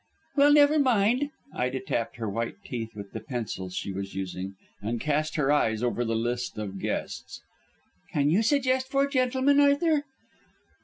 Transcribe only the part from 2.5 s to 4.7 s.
teeth with the pencil she was using,